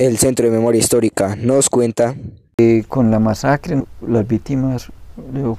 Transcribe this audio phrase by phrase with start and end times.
[0.00, 2.16] El Centro de Memoria Histórica nos cuenta
[2.56, 4.90] que con la masacre, las víctimas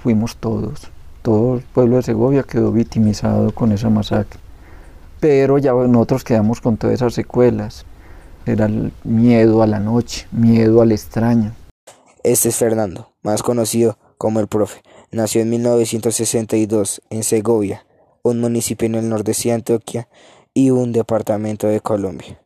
[0.01, 0.89] fuimos todos.
[1.21, 4.39] Todo el pueblo de Segovia quedó victimizado con esa masacre.
[5.19, 7.85] Pero ya nosotros quedamos con todas esas secuelas.
[8.47, 11.53] Era el miedo a la noche, miedo al extraño.
[12.23, 14.81] Este es Fernando, más conocido como el profe.
[15.11, 17.85] Nació en 1962 en Segovia,
[18.23, 20.07] un municipio en el nordeste de Antioquia
[20.55, 22.40] y un departamento de Colombia.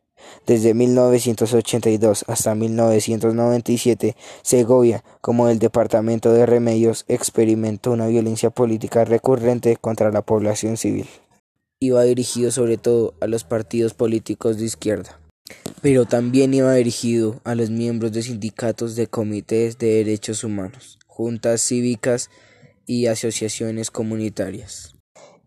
[0.46, 9.76] Desde 1982 hasta 1997, Segovia, como el Departamento de Remedios, experimentó una violencia política recurrente
[9.76, 11.06] contra la población civil.
[11.80, 15.20] Iba dirigido sobre todo a los partidos políticos de izquierda,
[15.82, 21.60] pero también iba dirigido a los miembros de sindicatos de comités de derechos humanos, juntas
[21.60, 22.30] cívicas
[22.86, 24.95] y asociaciones comunitarias.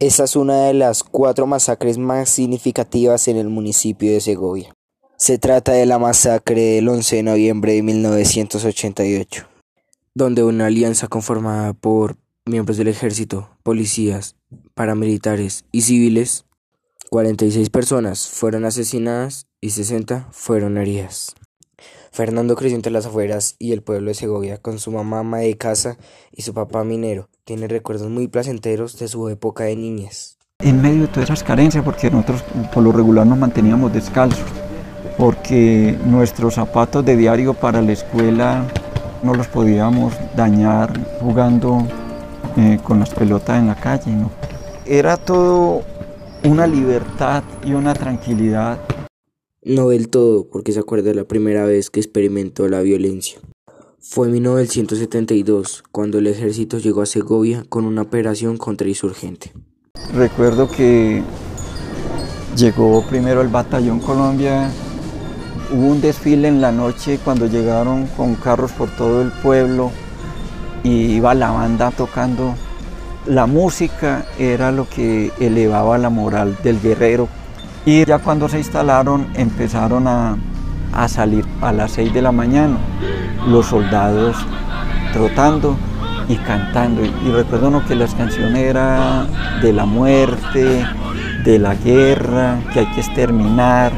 [0.01, 4.73] Esta es una de las cuatro masacres más significativas en el municipio de Segovia.
[5.17, 9.45] Se trata de la masacre del 11 de noviembre de 1988,
[10.15, 14.37] donde una alianza conformada por miembros del ejército, policías,
[14.73, 16.45] paramilitares y civiles,
[17.09, 21.35] 46 personas fueron asesinadas y 60 fueron heridas.
[22.11, 25.57] Fernando creció entre las afueras y el pueblo de Segovia con su mamá ama de
[25.57, 25.97] casa
[26.31, 27.29] y su papá minero.
[27.43, 30.37] Tiene recuerdos muy placenteros de su época de niñez.
[30.59, 32.43] En medio de todas esas carencias, porque nosotros
[32.73, 34.45] por lo regular nos manteníamos descalzos,
[35.17, 38.65] porque nuestros zapatos de diario para la escuela
[39.23, 41.85] no los podíamos dañar jugando
[42.57, 44.11] eh, con las pelotas en la calle.
[44.11, 44.31] ¿no?
[44.85, 45.83] Era todo
[46.43, 48.77] una libertad y una tranquilidad.
[49.63, 53.39] No del todo, porque se acuerda de la primera vez que experimentó la violencia.
[53.99, 59.51] Fue en 1972, cuando el ejército llegó a Segovia con una operación contra insurgente.
[60.13, 61.21] Recuerdo que
[62.55, 64.71] llegó primero el Batallón Colombia
[65.71, 69.91] Hubo un desfile en la noche cuando llegaron con carros por todo el pueblo
[70.83, 72.55] y iba la banda tocando.
[73.27, 77.29] La música era lo que elevaba la moral del guerrero.
[77.85, 80.37] Y ya cuando se instalaron empezaron a,
[80.93, 82.77] a salir a las 6 de la mañana
[83.47, 84.35] los soldados
[85.13, 85.77] trotando
[86.27, 87.03] y cantando.
[87.03, 89.27] Y, recuerdo que las canciones eran
[89.61, 90.85] de la muerte,
[91.43, 93.91] de la guerra, que hay que exterminar,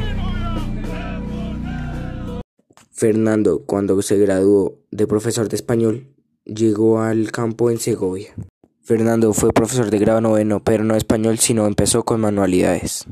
[3.02, 6.06] Fernando, cuando se graduó de profesor de español,
[6.46, 8.36] llegó al campo en Segovia.
[8.84, 13.08] Fernando fue profesor de grado noveno, pero no español, sino empezó con manualidades.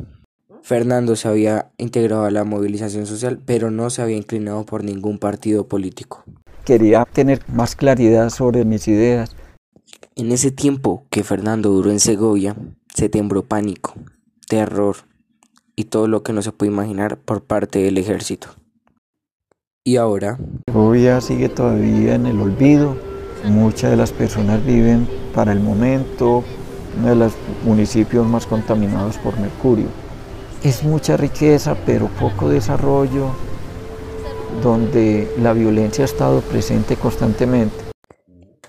[0.69, 5.17] Fernando se había integrado a la movilización social, pero no se había inclinado por ningún
[5.17, 6.23] partido político.
[6.63, 9.35] Quería tener más claridad sobre mis ideas.
[10.15, 12.55] En ese tiempo que Fernando duró en Segovia,
[12.93, 13.95] se tembró pánico,
[14.47, 14.97] terror
[15.75, 18.49] y todo lo que no se puede imaginar por parte del ejército.
[19.83, 20.37] ¿Y ahora?
[20.67, 22.95] Segovia sigue todavía en el olvido.
[23.43, 26.43] Muchas de las personas viven para el momento,
[26.95, 27.33] uno de los
[27.65, 29.87] municipios más contaminados por mercurio.
[30.61, 33.31] Es mucha riqueza, pero poco desarrollo,
[34.61, 37.77] donde la violencia ha estado presente constantemente.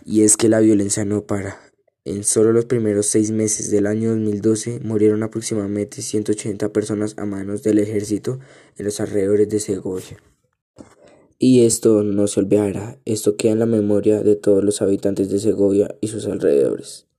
[0.05, 1.59] Y es que la violencia no para.
[2.05, 7.65] En solo los primeros seis meses del año 2012 murieron aproximadamente 180 personas a manos
[7.65, 8.39] del ejército
[8.77, 10.17] en los alrededores de Segovia.
[11.41, 15.41] Y esto no se olvidará, esto queda en la memoria de todos los habitantes de
[15.41, 17.10] Segovia y sus alrededores.